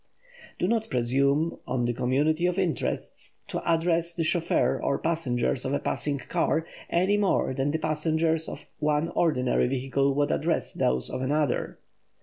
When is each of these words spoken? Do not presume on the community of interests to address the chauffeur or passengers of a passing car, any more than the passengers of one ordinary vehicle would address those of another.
Do 0.57 0.67
not 0.67 0.89
presume 0.89 1.59
on 1.67 1.85
the 1.85 1.93
community 1.93 2.47
of 2.47 2.57
interests 2.57 3.37
to 3.49 3.61
address 3.71 4.15
the 4.15 4.23
chauffeur 4.23 4.81
or 4.81 4.97
passengers 4.97 5.63
of 5.63 5.73
a 5.75 5.79
passing 5.79 6.17
car, 6.17 6.65
any 6.89 7.17
more 7.17 7.53
than 7.53 7.69
the 7.69 7.77
passengers 7.77 8.49
of 8.49 8.65
one 8.79 9.09
ordinary 9.09 9.67
vehicle 9.67 10.15
would 10.15 10.31
address 10.31 10.73
those 10.73 11.11
of 11.11 11.21
another. 11.21 11.77